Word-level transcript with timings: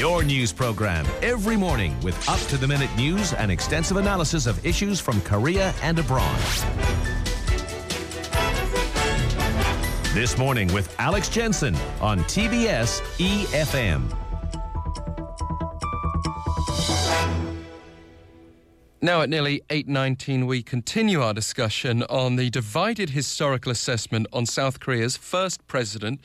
Your 0.00 0.24
news 0.24 0.50
program 0.50 1.04
every 1.20 1.58
morning 1.58 1.94
with 2.00 2.26
up 2.26 2.40
to 2.48 2.56
the 2.56 2.66
minute 2.66 2.88
news 2.96 3.34
and 3.34 3.50
extensive 3.50 3.98
analysis 3.98 4.46
of 4.46 4.64
issues 4.64 4.98
from 4.98 5.20
Korea 5.20 5.74
and 5.82 5.98
abroad. 5.98 6.40
This 10.14 10.38
morning 10.38 10.72
with 10.72 10.98
Alex 10.98 11.28
Jensen 11.28 11.76
on 12.00 12.20
TBS 12.20 13.02
EFM. 13.18 14.08
Now 19.02 19.20
at 19.20 19.28
nearly 19.28 19.60
8:19 19.68 20.46
we 20.46 20.62
continue 20.62 21.20
our 21.20 21.34
discussion 21.34 22.04
on 22.04 22.36
the 22.36 22.48
divided 22.48 23.10
historical 23.10 23.70
assessment 23.70 24.26
on 24.32 24.46
South 24.46 24.80
Korea's 24.80 25.18
first 25.18 25.66
president 25.66 26.20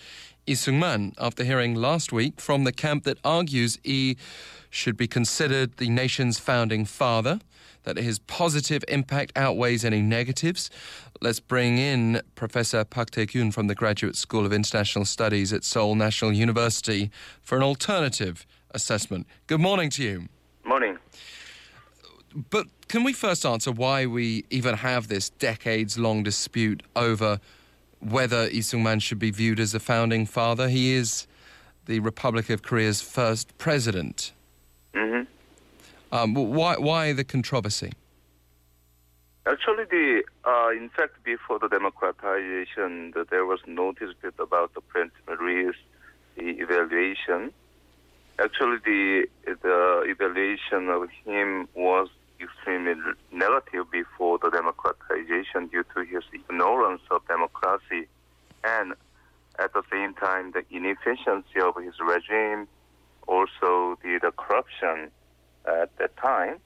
Lee 0.47 0.53
Sung-man 0.53 1.13
after 1.17 1.43
hearing 1.43 1.73
last 1.73 2.11
week 2.13 2.39
from 2.39 2.65
the 2.65 2.71
camp 2.71 3.03
that 3.05 3.17
argues 3.23 3.79
Lee 3.83 4.15
should 4.69 4.95
be 4.95 5.07
considered 5.07 5.77
the 5.77 5.89
nation's 5.89 6.37
founding 6.37 6.85
father, 6.85 7.39
that 7.83 7.97
his 7.97 8.19
positive 8.19 8.83
impact 8.87 9.31
outweighs 9.35 9.83
any 9.83 10.03
negatives. 10.03 10.69
Let's 11.19 11.39
bring 11.39 11.79
in 11.79 12.21
Professor 12.35 12.83
Park 12.83 13.09
Tae-gyun 13.09 13.53
from 13.53 13.65
the 13.67 13.73
Graduate 13.73 14.15
School 14.15 14.45
of 14.45 14.53
International 14.53 15.05
Studies 15.05 15.51
at 15.51 15.63
Seoul 15.63 15.95
National 15.95 16.31
University 16.31 17.09
for 17.41 17.57
an 17.57 17.63
alternative 17.63 18.45
assessment. 18.71 19.25
Good 19.47 19.61
morning 19.61 19.89
to 19.91 20.03
you. 20.03 20.27
Morning. 20.63 20.99
But 22.51 22.67
can 22.87 23.03
we 23.03 23.13
first 23.13 23.45
answer 23.45 23.71
why 23.71 24.05
we 24.05 24.45
even 24.51 24.75
have 24.75 25.07
this 25.07 25.29
decades 25.29 25.97
long 25.97 26.21
dispute 26.21 26.83
over 26.95 27.39
whether 28.09 28.45
Lee 28.45 28.61
Sung 28.61 28.83
Man 28.83 28.99
should 28.99 29.19
be 29.19 29.31
viewed 29.31 29.59
as 29.59 29.73
a 29.73 29.79
founding 29.79 30.25
father? 30.25 30.69
He 30.69 30.93
is 30.93 31.27
the 31.85 31.99
Republic 31.99 32.49
of 32.49 32.61
Korea's 32.61 33.01
first 33.01 33.57
president. 33.57 34.31
hmm 34.93 35.21
Um, 36.11 36.33
why, 36.33 36.77
why 36.77 37.13
the 37.13 37.23
controversy? 37.23 37.91
Actually, 39.47 39.85
the 39.85 40.23
uh, 40.43 40.69
in 40.69 40.89
fact, 40.89 41.23
before 41.23 41.59
the 41.59 41.67
democratization, 41.67 43.13
there 43.29 43.45
was 43.45 43.59
no 43.67 43.91
dispute 43.91 44.33
about 44.39 44.71
the 44.73 44.81
Lee's 45.39 45.75
the 46.35 46.49
evaluation. 46.63 47.51
Actually, 48.39 48.77
the 48.83 49.27
the 49.45 50.03
evaluation 50.07 50.89
of 50.89 51.09
him 51.25 51.67
was 51.75 52.09
extremely 52.41 52.95
negative 53.31 53.89
before 53.91 54.37
the 54.39 54.49
democratization 54.49 55.67
due 55.67 55.85
to 55.93 56.01
his 56.03 56.23
ignorance 56.33 57.01
of 57.11 57.25
democracy 57.27 58.07
and 58.63 58.93
at 59.59 59.71
the 59.73 59.83
same 59.91 60.13
time 60.15 60.51
the 60.51 60.63
inefficiency 60.85 61.59
of 61.59 61.75
his 61.81 61.93
regime, 61.99 62.67
also 63.27 63.97
the, 64.03 64.19
the 64.21 64.31
corruption 64.31 65.11
at 65.65 65.95
that 65.97 66.15
time. 66.17 66.57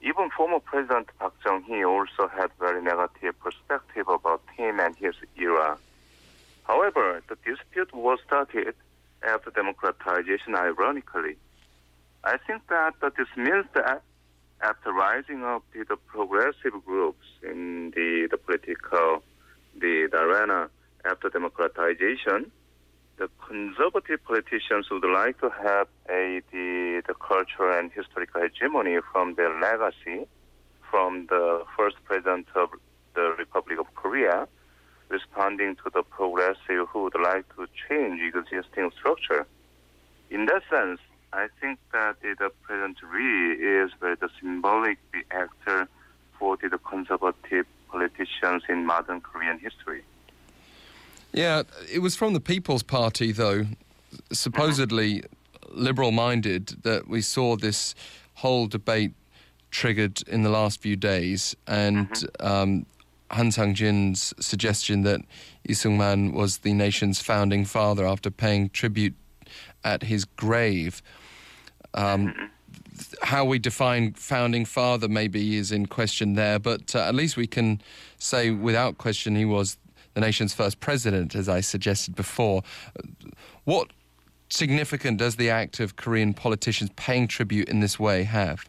Even 0.00 0.30
former 0.30 0.60
President 0.60 1.08
Park 1.18 1.34
Chung-hee 1.44 1.84
also 1.84 2.28
had 2.28 2.50
very 2.58 2.82
negative 2.82 3.38
perspective 3.40 4.08
about 4.08 4.42
him 4.56 4.80
and 4.80 4.96
his 4.96 5.14
era. 5.36 5.78
However, 6.64 7.22
the 7.28 7.36
dispute 7.44 7.92
was 7.94 8.18
started 8.26 8.74
after 9.22 9.50
democratization, 9.50 10.54
ironically. 10.56 11.36
I 12.24 12.36
think 12.46 12.66
that 12.68 12.94
this 13.00 13.28
means 13.36 13.66
that 13.74 14.02
after 14.60 14.92
rising 14.92 15.42
up 15.44 15.64
the, 15.72 15.84
the 15.84 15.96
progressive 15.96 16.84
groups 16.84 17.26
in 17.42 17.92
the, 17.94 18.28
the 18.30 18.36
political 18.36 19.22
the, 19.74 20.08
the 20.10 20.18
arena 20.18 20.68
after 21.04 21.28
democratization, 21.28 22.50
conservative 23.82 24.24
politicians 24.24 24.86
would 24.90 25.04
like 25.04 25.40
to 25.40 25.50
have 25.50 25.88
a 26.08 26.40
the, 26.52 27.02
the 27.08 27.14
cultural 27.14 27.76
and 27.76 27.90
historical 27.90 28.40
hegemony 28.40 28.98
from 29.12 29.34
their 29.34 29.58
legacy 29.60 30.24
from 30.88 31.26
the 31.28 31.64
first 31.76 31.96
president 32.04 32.46
of 32.54 32.68
the 33.14 33.34
Republic 33.38 33.78
of 33.80 33.86
Korea, 33.94 34.46
responding 35.08 35.74
to 35.76 35.90
the 35.92 36.02
progressive 36.02 36.86
who 36.92 37.04
would 37.04 37.20
like 37.20 37.44
to 37.56 37.66
change 37.88 38.20
existing 38.22 38.90
structure. 38.96 39.46
In 40.30 40.46
that 40.46 40.62
sense, 40.70 41.00
I 41.32 41.48
think 41.60 41.78
that 41.92 42.20
the, 42.20 42.50
President 42.62 42.98
Lee 43.12 43.54
is 43.54 43.90
very 43.98 44.16
the 44.16 44.28
symbolic 44.38 44.98
actor 45.32 45.88
for 46.38 46.56
the 46.56 46.78
conservative 46.78 47.66
politicians 47.88 48.62
in 48.68 48.86
modern 48.86 49.22
Korean 49.22 49.58
history. 49.58 50.04
Yeah, 51.32 51.62
it 51.90 52.00
was 52.00 52.14
from 52.14 52.34
the 52.34 52.40
People's 52.40 52.82
Party, 52.82 53.32
though, 53.32 53.66
supposedly 54.32 55.22
liberal 55.70 56.12
minded, 56.12 56.82
that 56.82 57.08
we 57.08 57.22
saw 57.22 57.56
this 57.56 57.94
whole 58.34 58.66
debate 58.66 59.12
triggered 59.70 60.22
in 60.28 60.42
the 60.42 60.50
last 60.50 60.82
few 60.82 60.96
days. 60.96 61.56
And 61.66 62.08
um, 62.40 62.84
Han 63.30 63.50
Sang 63.50 63.74
Jin's 63.74 64.34
suggestion 64.38 65.02
that 65.02 65.22
Lee 65.66 65.74
Sung 65.74 65.96
Man 65.96 66.32
was 66.32 66.58
the 66.58 66.74
nation's 66.74 67.20
founding 67.20 67.64
father 67.64 68.06
after 68.06 68.30
paying 68.30 68.68
tribute 68.68 69.14
at 69.82 70.02
his 70.02 70.26
grave. 70.26 71.02
Um, 71.94 72.50
how 73.22 73.44
we 73.44 73.58
define 73.58 74.12
founding 74.12 74.64
father 74.64 75.08
maybe 75.08 75.56
is 75.56 75.72
in 75.72 75.86
question 75.86 76.34
there, 76.34 76.58
but 76.58 76.94
uh, 76.94 77.00
at 77.00 77.14
least 77.14 77.36
we 77.36 77.46
can 77.46 77.80
say 78.18 78.50
without 78.50 78.98
question 78.98 79.34
he 79.34 79.44
was 79.44 79.78
the 80.14 80.20
nation's 80.20 80.54
first 80.54 80.80
president, 80.80 81.34
as 81.34 81.48
I 81.48 81.60
suggested 81.60 82.14
before. 82.14 82.62
What 83.64 83.88
significance 84.48 85.18
does 85.18 85.36
the 85.36 85.50
act 85.50 85.80
of 85.80 85.96
Korean 85.96 86.34
politicians 86.34 86.90
paying 86.96 87.26
tribute 87.28 87.68
in 87.68 87.80
this 87.80 87.98
way 87.98 88.24
have? 88.24 88.64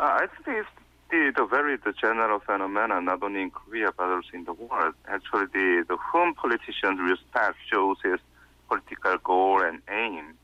Uh, 0.00 0.04
I 0.04 0.26
think 0.44 0.58
it's 0.58 0.68
the, 1.10 1.32
the 1.36 1.46
very 1.46 1.76
the 1.76 1.92
general 1.92 2.40
phenomenon, 2.40 3.04
not 3.04 3.22
only 3.22 3.42
in 3.42 3.50
Korea 3.50 3.90
but 3.96 4.08
also 4.08 4.28
in 4.32 4.44
the 4.44 4.52
world. 4.52 4.94
Actually, 5.06 5.46
the, 5.52 5.84
the 5.88 5.96
whom 5.96 6.34
politicians 6.34 7.00
respect 7.00 7.56
shows 7.70 7.96
his 8.02 8.20
political 8.68 9.16
goal 9.18 9.62
and 9.62 9.80
aim. 9.90 10.34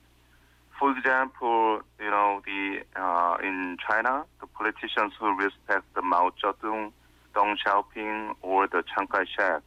For 0.78 0.90
example, 0.96 1.80
you 2.00 2.10
know, 2.10 2.42
the 2.44 2.80
uh, 2.96 3.36
in 3.42 3.76
China, 3.88 4.24
the 4.40 4.46
politicians 4.48 5.12
who 5.20 5.36
respect 5.38 5.84
the 5.94 6.02
Mao 6.02 6.32
Zedong, 6.42 6.90
Deng 7.34 7.56
Xiaoping, 7.64 8.34
or 8.42 8.66
the 8.66 8.82
Chiang 8.82 9.06
Kai-shek 9.06 9.62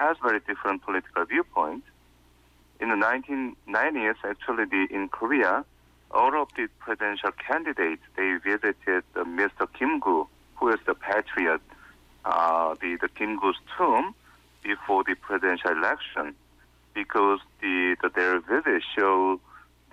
has 0.00 0.16
very 0.22 0.40
different 0.40 0.82
political 0.82 1.24
viewpoints. 1.26 1.86
In 2.80 2.88
the 2.88 2.94
1990s, 2.96 4.16
actually, 4.24 4.64
the, 4.64 4.86
in 4.90 5.10
Korea, 5.10 5.64
all 6.10 6.34
of 6.40 6.48
the 6.56 6.68
presidential 6.78 7.30
candidates 7.32 8.02
they 8.16 8.36
visited 8.42 9.04
the 9.14 9.24
Mr. 9.24 9.68
Kim 9.78 10.00
Gu, 10.00 10.26
who 10.56 10.68
is 10.70 10.80
the 10.86 10.94
patriot, 10.94 11.60
uh, 12.24 12.74
the 12.80 12.96
the 13.00 13.08
Kim 13.08 13.38
Gu's 13.38 13.56
tomb 13.76 14.14
before 14.62 15.04
the 15.04 15.14
presidential 15.14 15.70
election, 15.70 16.34
because 16.94 17.40
the, 17.60 17.96
the 18.02 18.08
their 18.08 18.40
visit 18.40 18.82
show 18.96 19.38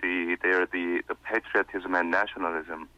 the 0.00 0.36
their 0.42 0.66
the, 0.66 1.02
the 1.06 1.14
patriotism 1.14 1.94
and 1.94 2.10
nationalism. 2.10 2.88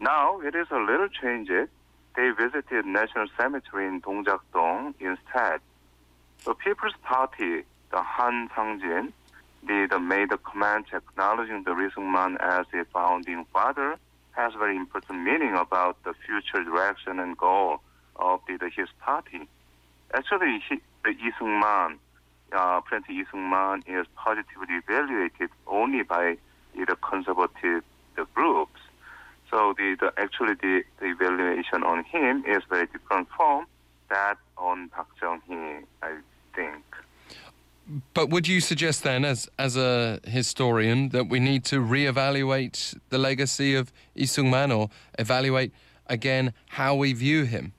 Now 0.00 0.40
it 0.40 0.54
is 0.54 0.66
a 0.72 0.78
little 0.78 1.08
changed. 1.08 1.68
They 2.16 2.30
visited 2.30 2.84
National 2.84 3.26
Cemetery 3.38 3.86
in 3.86 4.02
Dongjak-dong 4.02 4.94
instead. 5.00 5.60
The 6.44 6.54
People's 6.54 6.94
Party, 7.04 7.62
the 7.92 8.02
Han 8.02 8.50
Sang-jin, 8.56 9.12
the 9.64 9.98
made 10.00 10.32
a 10.32 10.38
comment 10.38 10.86
acknowledging 10.92 11.62
the 11.62 11.72
Lee 11.72 11.88
Sung-man 11.94 12.36
as 12.40 12.66
a 12.74 12.84
founding 12.92 13.46
father 13.52 13.96
has 14.32 14.52
very 14.54 14.76
important 14.76 15.22
meaning 15.22 15.54
about 15.54 16.02
the 16.02 16.14
future 16.26 16.64
direction 16.64 17.20
and 17.20 17.36
goal 17.38 17.80
of 18.16 18.40
the, 18.48 18.56
the 18.56 18.70
his 18.70 18.88
party. 18.98 19.48
Actually, 20.14 20.60
he, 20.68 20.80
the 21.04 21.10
Lee 21.10 21.32
Sung-man, 21.38 22.00
uh, 22.50 22.80
President 22.80 23.18
Lee 23.18 23.24
Sung-man 23.30 23.84
is 23.86 24.06
positively 24.16 24.74
evaluated 24.84 25.50
only 25.68 26.02
by 26.02 26.36
the 26.74 26.96
conservative 27.08 27.84
the 28.16 28.26
groups. 28.34 28.80
So 29.48 29.74
the, 29.78 29.96
the 30.00 30.12
actually 30.16 30.54
the, 30.54 30.82
the 30.98 31.06
evaluation 31.06 31.84
on 31.84 32.02
him 32.02 32.44
is 32.48 32.64
very 32.68 32.86
different 32.86 33.28
from 33.36 33.66
that 34.10 34.38
on 34.58 34.88
Park 34.88 35.06
Chung-hee, 35.20 35.86
think. 36.54 36.84
But 38.14 38.30
would 38.30 38.46
you 38.46 38.60
suggest 38.60 39.02
then, 39.02 39.24
as 39.24 39.48
as 39.58 39.76
a 39.76 40.20
historian, 40.24 41.08
that 41.10 41.28
we 41.28 41.40
need 41.40 41.64
to 41.66 41.80
reevaluate 41.80 42.96
the 43.08 43.18
legacy 43.18 43.74
of 43.74 43.92
Isung 44.16 44.28
Sung 44.28 44.50
Man 44.50 44.72
or 44.72 44.88
evaluate 45.18 45.72
again 46.06 46.54
how 46.68 46.94
we 46.94 47.12
view 47.12 47.44
him? 47.44 47.72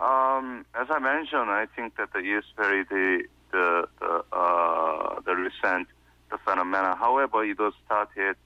Um, 0.00 0.66
as 0.74 0.88
I 0.90 0.98
mentioned, 0.98 1.50
I 1.50 1.66
think 1.76 1.96
that 1.96 2.12
the 2.12 2.20
is 2.20 2.44
very 2.56 2.84
the 2.84 3.24
the 3.52 3.88
the, 4.00 4.24
uh, 4.32 5.20
the 5.20 5.36
recent 5.36 5.88
the 6.30 6.38
phenomena. 6.38 6.96
However, 6.96 7.44
it 7.44 7.58
was 7.58 7.74
started 7.84 8.36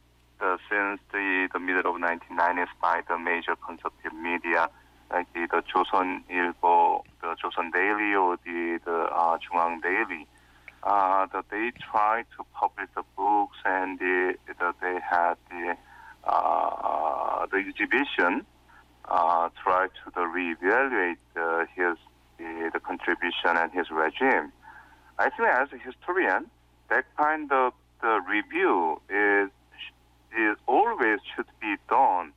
uh, 0.40 0.56
since 0.68 1.00
the 1.12 1.48
the 1.52 1.60
middle 1.60 1.94
of 1.94 2.00
1990s 2.00 2.68
by 2.82 3.02
the 3.08 3.16
major 3.16 3.56
conservative 3.56 4.12
media 4.12 4.68
like 5.10 5.32
the, 5.32 5.46
the 5.50 5.62
Chosun 5.62 6.22
Ilbo, 6.30 7.02
the 7.20 7.36
Joseon 7.42 7.72
Daily, 7.72 8.14
or 8.14 8.36
the 8.44 8.80
the 8.84 8.92
uh, 8.92 9.38
Daily. 9.82 10.26
Uh, 10.84 11.26
that 11.32 11.44
they 11.50 11.72
try 11.90 12.22
to 12.36 12.44
publish 12.54 12.88
the 12.94 13.02
books 13.16 13.56
and 13.64 13.98
the, 13.98 14.34
the, 14.46 14.72
they 14.80 15.00
had 15.10 15.34
the 15.50 15.76
uh, 16.22 17.46
the 17.46 17.56
exhibition 17.56 18.46
uh, 19.06 19.48
try 19.60 19.88
to 19.88 20.10
the 20.14 20.20
reevaluate 20.20 21.16
uh, 21.36 21.64
his 21.74 21.96
the, 22.38 22.70
the 22.72 22.80
contribution 22.80 23.56
and 23.56 23.72
his 23.72 23.90
regime. 23.90 24.52
I 25.18 25.30
think 25.30 25.48
as 25.48 25.68
a 25.72 25.78
historian, 25.78 26.46
that 26.90 27.04
kind 27.16 27.50
of 27.50 27.72
the 28.00 28.20
review 28.28 29.00
is 29.10 29.50
is 30.38 30.56
always 30.66 31.18
should 31.34 31.46
be 31.60 31.76
done 31.88 32.32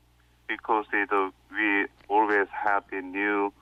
because 0.51 0.85
it, 0.91 1.09
we 1.51 1.87
always 2.09 2.47
have 2.51 2.83
the 2.91 3.01
new 3.01 3.53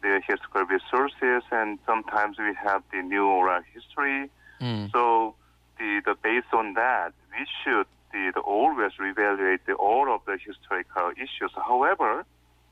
the 0.00 0.20
historical 0.26 0.64
resources 0.64 1.42
and 1.50 1.78
sometimes 1.84 2.38
we 2.38 2.54
have 2.54 2.82
the 2.92 3.02
new 3.02 3.26
oral 3.26 3.60
history. 3.74 4.30
Mm. 4.60 4.90
So 4.92 5.34
the, 5.78 6.00
the 6.04 6.14
based 6.22 6.52
on 6.52 6.74
that, 6.74 7.12
we 7.32 7.46
should 7.62 7.86
the, 8.12 8.32
the 8.34 8.40
always 8.40 8.92
reevaluate 9.00 9.60
the, 9.66 9.74
all 9.74 10.14
of 10.14 10.20
the 10.24 10.38
historical 10.38 11.10
issues. 11.16 11.50
However, 11.56 12.24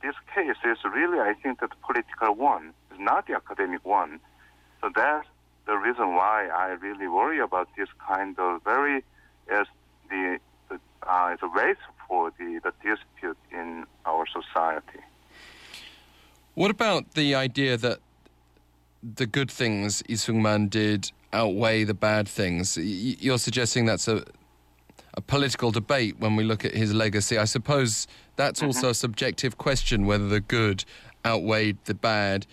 this 0.03 0.15
case 0.35 0.57
is 0.65 0.79
really, 0.85 1.19
I 1.19 1.35
think, 1.35 1.61
the 1.61 1.69
political 1.85 2.35
one. 2.35 2.73
It's 2.91 3.01
not 3.01 3.27
the 3.27 3.35
academic 3.35 3.85
one. 3.85 4.21
So 4.81 4.91
that's 4.95 5.27
the 5.67 5.77
reason 5.77 6.15
why 6.15 6.47
I 6.47 6.69
really 6.81 7.09
worry 7.09 7.41
about 7.41 7.69
this 7.77 7.89
kind 8.07 8.39
of 8.39 8.63
very 8.63 9.05
as 9.49 9.67
the, 10.09 10.39
the 10.69 10.79
uh, 11.03 11.31
it's 11.33 11.43
a 11.43 11.49
race 11.49 11.77
for 12.09 12.33
the, 12.39 12.61
the 12.63 12.73
dispute 12.83 13.39
in 13.53 13.85
our 14.05 14.25
society. 14.27 15.01
What 16.55 16.71
about 16.71 17.13
the 17.13 17.35
idea 17.35 17.77
that 17.77 17.99
the 19.03 19.27
good 19.27 19.51
things 19.51 20.03
Lee 20.09 20.17
Sung-man 20.17 20.69
did 20.69 21.13
outweigh 21.33 21.85
the 21.85 21.95
bad 21.95 22.29
things? 22.29 22.79
You're 22.79 23.39
suggesting 23.39 23.85
that's 23.85 24.09
a 24.09 24.25
a 25.17 25.21
political 25.21 25.71
debate 25.71 26.17
when 26.19 26.37
we 26.37 26.45
look 26.45 26.65
at 26.65 26.75
his 26.75 26.93
legacy. 26.93 27.39
I 27.39 27.45
suppose 27.45 28.07
that's 28.37 28.61
mm-hmm. 28.61 28.67
also 28.67 28.91
a 28.91 28.95
subjective 28.95 29.57
question 29.57 30.05
whether 30.05 30.29
the 30.29 30.41
good 30.41 30.85
outweighed 31.25 31.79
the 31.87 31.95
bad. 31.95 32.47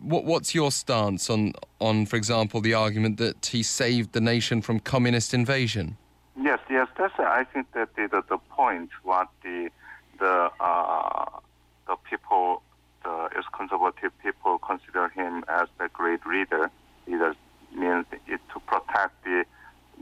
What, 0.00 0.24
what's 0.24 0.54
your 0.54 0.70
stance 0.70 1.30
on, 1.30 1.54
on, 1.80 2.06
for 2.06 2.16
example, 2.16 2.60
the 2.60 2.74
argument 2.74 3.16
that 3.16 3.46
he 3.46 3.62
saved 3.62 4.12
the 4.12 4.20
nation 4.20 4.60
from 4.60 4.78
communist 4.78 5.32
invasion? 5.32 5.96
Yes, 6.40 6.60
yes, 6.70 6.88
that's. 6.96 7.14
It. 7.18 7.26
I 7.26 7.44
think 7.44 7.72
that 7.72 7.94
the, 7.94 8.08
the, 8.08 8.22
the 8.28 8.38
point 8.50 8.90
what 9.02 9.28
the 9.42 9.70
the 10.18 10.50
uh, 10.60 11.26
the 11.86 11.96
people, 12.08 12.62
the 13.04 13.28
conservative 13.56 14.12
people 14.22 14.58
consider 14.58 15.08
him 15.08 15.44
as 15.48 15.68
the 15.78 15.88
great 15.92 16.26
leader. 16.26 16.70
It 17.06 17.36
means 17.74 18.06
it 18.26 18.40
to 18.52 18.60
protect 18.60 19.24
the 19.24 19.44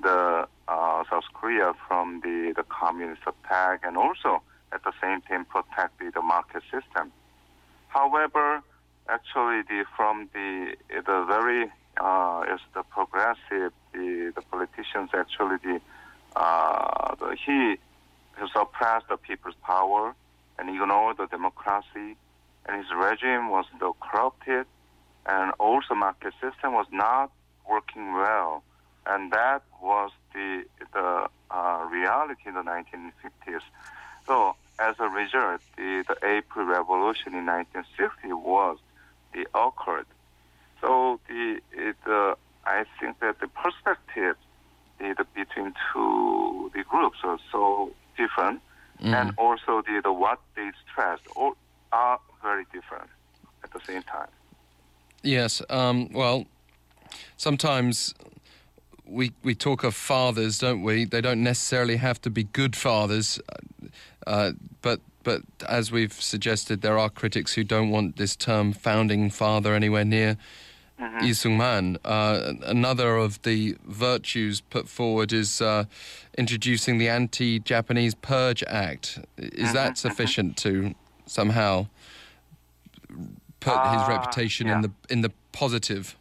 the 0.03 0.47
uh, 0.69 1.05
South 1.11 1.25
Korea 1.35 1.73
from 1.87 2.21
the, 2.23 2.53
the 2.57 2.63
communist 2.63 3.23
attack 3.27 3.81
and 3.83 3.97
also 3.97 4.43
at 4.73 4.83
the 4.85 4.93
same 5.03 5.21
time 5.23 5.45
protect 5.45 5.99
the, 5.99 6.11
the 6.15 6.23
market 6.23 6.63
system. 6.71 7.13
However, 7.89 8.63
actually, 9.09 9.63
the, 9.63 9.85
from 9.97 10.29
the 10.33 10.77
the 10.91 11.25
very 11.27 11.71
uh, 12.01 12.45
is 12.55 12.61
the 12.75 12.83
progressive 12.85 13.73
the, 13.93 14.33
the 14.35 14.43
politicians 14.51 15.11
actually 15.13 15.57
the, 15.65 15.81
uh, 16.37 17.15
he 17.45 17.77
suppressed 18.53 19.09
the 19.09 19.17
people's 19.17 19.55
power 19.63 20.15
and 20.59 20.69
ignored 20.69 21.17
the 21.19 21.27
democracy, 21.27 22.17
and 22.67 22.77
his 22.77 22.87
regime 22.95 23.51
was 23.51 23.67
corrupted, 24.01 24.67
and 25.27 25.53
also 25.59 25.95
market 25.95 26.33
system 26.41 26.73
was 26.73 26.87
not 26.91 27.31
working 27.69 28.13
well 28.15 28.63
and 29.07 29.33
that 29.33 29.63
was 29.83 30.11
the 30.33 30.65
the 30.93 31.29
uh, 31.51 31.89
reality 31.91 32.43
in 32.47 32.55
the 32.55 32.63
1950s. 32.63 33.63
So 34.27 34.55
as 34.79 34.95
a 34.99 35.09
result, 35.09 35.61
the, 35.77 36.05
the 36.07 36.17
April 36.27 36.65
Revolution 36.65 37.35
in 37.35 37.47
1960 37.47 38.33
was 38.33 38.79
the 39.33 39.47
occurred. 39.55 40.07
So 40.81 41.21
the 41.29 41.61
it, 41.73 41.97
uh, 42.07 42.35
I 42.65 42.85
think 42.99 43.21
that 43.21 43.41
the 43.41 43.49
perspective 43.49 44.37
the, 45.01 45.15
the, 45.17 45.25
between 45.35 45.75
two 45.93 46.71
the 46.75 46.85
groups 46.85 47.19
are 47.25 47.39
so 47.51 47.93
different, 48.17 48.61
mm. 49.03 49.15
and 49.15 49.33
also 49.39 49.83
the, 49.83 50.01
the 50.03 50.13
what 50.13 50.41
they 50.55 50.71
stressed 50.91 51.23
all 51.35 51.55
are 51.93 52.21
very 52.43 52.65
different 52.73 53.09
at 53.65 53.73
the 53.73 53.81
same 53.81 54.03
time. 54.03 54.29
Yes. 55.23 55.61
Um, 55.69 56.13
well, 56.13 56.47
sometimes 57.37 58.15
we 59.07 59.33
we 59.43 59.55
talk 59.55 59.85
of 59.85 59.95
fathers, 59.95 60.59
don't 60.59 60.83
we? 60.83 61.05
They 61.05 61.21
don't 61.21 61.43
necessarily 61.43 61.97
have 61.97 62.21
to 62.23 62.31
be 62.31 62.45
good 62.45 62.77
fathers, 62.77 63.41
uh, 64.27 64.53
but 64.83 65.01
but 65.23 65.43
as 65.69 65.93
we've 65.93 66.13
suggested, 66.13 66.81
there 66.81 66.99
are 66.99 67.11
critics 67.11 67.55
who 67.55 67.65
don't 67.65 67.91
want 67.91 68.17
this 68.17 68.37
term 68.37 68.73
"founding 68.73 69.31
father" 69.31 69.75
anywhere 69.75 70.05
near 70.05 70.37
Sung-man. 71.35 71.99
Uh, 72.05 72.55
another 72.63 73.17
of 73.17 73.41
the 73.43 73.77
virtues 73.85 74.61
put 74.61 74.89
forward 74.89 75.33
is 75.33 75.61
uh, 75.61 75.85
introducing 76.37 76.99
the 76.99 77.09
Anti-Japanese 77.09 78.15
Purge 78.15 78.63
Act. 78.67 79.19
Is 79.37 79.51
mm-hmm. 79.51 79.75
that 79.75 79.93
mm-hmm. 79.93 79.95
sufficient 79.95 80.57
to 80.59 80.95
somehow 81.27 81.87
put 83.61 83.79
his 83.93 84.03
uh, 84.03 84.07
reputation 84.09 84.67
yeah. 84.67 84.77
in 84.77 84.81
the 84.83 84.91
in 85.09 85.21
the 85.23 85.33
positive? 85.53 86.17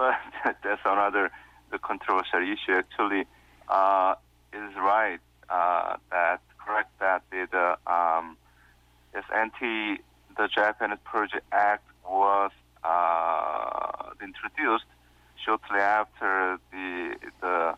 but 0.00 0.14
that's 0.64 0.80
another 0.84 1.30
the 1.70 1.78
controversial 1.78 2.40
issue. 2.40 2.72
Actually, 2.72 3.26
uh, 3.68 4.14
it 4.52 4.56
is 4.56 4.74
right 4.76 5.20
uh, 5.50 5.96
that 6.10 6.40
correct 6.58 6.90
that 6.98 7.22
the 7.30 7.76
um, 7.86 8.36
this 9.12 9.24
anti 9.36 10.00
the 10.36 10.48
Japanese 10.52 10.98
Purge 11.04 11.32
Act 11.52 11.84
was 12.08 12.50
introduced 14.22 14.86
shortly 15.44 15.80
after 15.80 16.58
the 16.72 17.16
the 17.40 17.74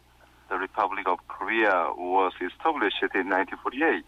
the 0.48 0.58
Republic 0.58 1.08
of 1.08 1.18
Korea 1.28 1.88
was 1.96 2.32
established 2.34 3.00
in 3.14 3.30
1948, 3.30 4.04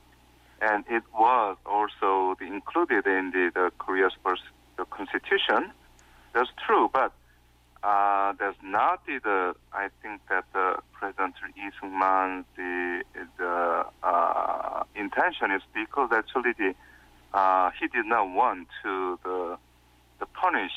and 0.60 0.84
it 0.90 1.02
was 1.14 1.56
also 1.64 2.36
included 2.40 3.06
in 3.06 3.30
the, 3.30 3.50
the 3.54 3.72
Korea's 3.78 4.12
first 4.22 4.42
the 4.76 4.84
constitution. 4.84 5.72
That's 6.34 6.50
true, 6.66 6.90
but 6.92 7.12
uh, 7.82 8.32
there's 8.38 8.56
not 8.62 9.04
the, 9.06 9.54
I 9.72 9.88
think 10.02 10.22
that 10.30 10.44
the 10.52 10.76
President 10.92 11.34
Lee 11.56 11.70
Sung-man, 11.80 12.44
the, 12.56 13.02
the 13.38 13.84
uh, 14.02 14.82
intention 14.94 15.50
is 15.50 15.62
because 15.74 16.10
actually 16.12 16.52
the, 16.58 16.74
uh, 17.32 17.70
he 17.78 17.86
did 17.88 18.06
not 18.06 18.30
want 18.30 18.68
to 18.82 19.18
the, 19.22 19.58
the 20.18 20.26
punish 20.26 20.72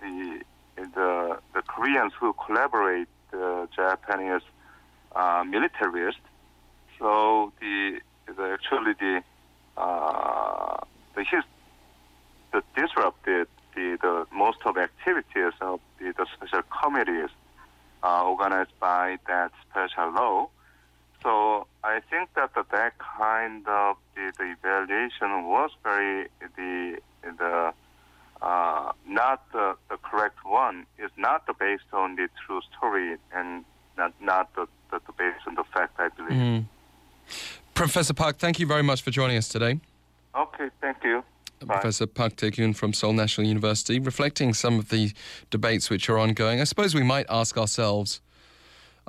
the, 0.00 0.40
the, 0.76 1.38
the 1.54 1.62
Koreans 1.62 2.12
who 2.18 2.34
collaborate 2.34 3.08
the 3.30 3.68
Japanese 3.74 4.42
uh, 5.14 5.44
militarists. 5.44 6.20
So 6.98 7.52
the, 7.60 8.00
the 8.26 8.42
actually 8.52 8.94
the, 8.98 9.22
uh, 9.76 10.78
the 11.14 11.24
his, 11.24 11.44
the 12.52 12.62
disrupted 12.76 13.48
the, 13.74 13.98
the 14.00 14.26
most 14.32 14.58
of 14.64 14.76
activities 14.76 15.52
of 15.60 15.80
the, 15.98 16.12
the 16.16 16.26
special 16.34 16.62
committees 16.82 17.30
uh, 18.02 18.24
organized 18.24 18.78
by 18.80 19.18
that 19.28 19.52
special 19.68 20.12
law. 20.12 20.48
So 21.22 21.66
I 21.84 22.00
think 22.00 22.30
that 22.34 22.54
the, 22.54 22.64
that 22.72 22.94
kind 22.98 23.66
of 23.68 23.96
the, 24.14 24.32
the 24.38 24.54
evaluation 24.58 25.44
was 25.46 25.70
very 25.82 26.28
the 26.56 26.98
the 27.22 27.72
uh, 28.42 28.92
not 29.06 29.50
the, 29.52 29.76
the 29.88 29.96
correct 29.98 30.38
one. 30.44 30.86
Is 30.98 31.10
not 31.16 31.46
based 31.58 31.84
on 31.92 32.16
the 32.16 32.28
true 32.46 32.60
story 32.76 33.16
and 33.34 33.64
not 33.96 34.12
not 34.20 34.54
the, 34.54 34.66
the, 34.90 35.00
the 35.06 35.12
based 35.12 35.46
on 35.46 35.54
the 35.54 35.64
fact. 35.74 35.98
I 35.98 36.08
believe. 36.08 36.32
Mm. 36.32 36.64
Professor 37.74 38.12
Park, 38.12 38.38
thank 38.38 38.58
you 38.58 38.66
very 38.66 38.82
much 38.82 39.02
for 39.02 39.10
joining 39.10 39.36
us 39.36 39.48
today. 39.48 39.80
Okay, 40.36 40.68
thank 40.80 40.98
you. 41.02 41.22
Professor 41.66 42.06
Park 42.06 42.36
Tae-gyun 42.36 42.74
from 42.74 42.92
Seoul 42.92 43.12
National 43.12 43.46
University, 43.46 43.98
reflecting 43.98 44.54
some 44.54 44.78
of 44.78 44.88
the 44.88 45.12
debates 45.50 45.90
which 45.90 46.08
are 46.08 46.18
ongoing. 46.18 46.60
I 46.60 46.64
suppose 46.64 46.94
we 46.94 47.02
might 47.02 47.26
ask 47.28 47.58
ourselves 47.58 48.20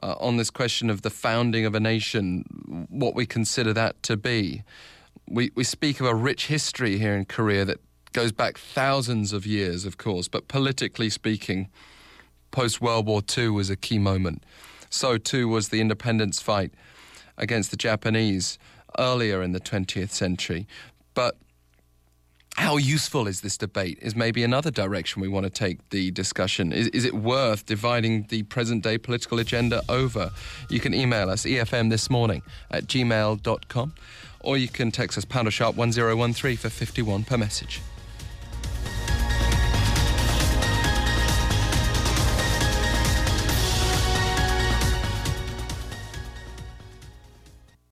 uh, 0.03 0.15
on 0.19 0.37
this 0.37 0.49
question 0.49 0.89
of 0.89 1.01
the 1.01 1.09
founding 1.09 1.65
of 1.65 1.75
a 1.75 1.79
nation, 1.79 2.87
what 2.89 3.15
we 3.15 3.25
consider 3.25 3.73
that 3.73 4.01
to 4.03 4.17
be. 4.17 4.63
We, 5.29 5.51
we 5.55 5.63
speak 5.63 5.99
of 6.01 6.07
a 6.07 6.15
rich 6.15 6.47
history 6.47 6.97
here 6.97 7.15
in 7.15 7.25
Korea 7.25 7.63
that 7.65 7.79
goes 8.13 8.31
back 8.31 8.57
thousands 8.57 9.33
of 9.33 9.45
years, 9.45 9.85
of 9.85 9.97
course, 9.97 10.27
but 10.27 10.47
politically 10.47 11.09
speaking, 11.09 11.69
post 12.51 12.81
World 12.81 13.05
War 13.05 13.21
II 13.37 13.49
was 13.49 13.69
a 13.69 13.75
key 13.75 13.99
moment. 13.99 14.43
So 14.89 15.17
too 15.17 15.47
was 15.47 15.69
the 15.69 15.79
independence 15.79 16.41
fight 16.41 16.73
against 17.37 17.71
the 17.71 17.77
Japanese 17.77 18.59
earlier 18.99 19.41
in 19.41 19.53
the 19.53 19.59
20th 19.59 20.11
century. 20.11 20.67
But 21.13 21.37
how 22.55 22.75
useful 22.75 23.27
is 23.27 23.41
this 23.41 23.57
debate? 23.57 23.97
Is 24.01 24.15
maybe 24.15 24.43
another 24.43 24.71
direction 24.71 25.21
we 25.21 25.29
want 25.29 25.45
to 25.45 25.49
take 25.49 25.89
the 25.89 26.11
discussion. 26.11 26.73
Is, 26.73 26.87
is 26.89 27.05
it 27.05 27.13
worth 27.13 27.65
dividing 27.65 28.27
the 28.29 28.43
present 28.43 28.83
day 28.83 28.97
political 28.97 29.39
agenda 29.39 29.81
over? 29.87 30.31
You 30.69 30.81
can 30.81 30.93
email 30.93 31.29
us, 31.29 31.43
EFM 31.43 31.89
this 31.89 32.09
morning 32.09 32.41
at 32.69 32.85
gmail.com, 32.85 33.93
or 34.41 34.57
you 34.57 34.67
can 34.67 34.91
text 34.91 35.17
us 35.17 35.23
pounder 35.23 35.51
sharp 35.51 35.75
1013 35.75 36.57
for 36.57 36.69
51 36.69 37.23
per 37.23 37.37
message. 37.37 37.81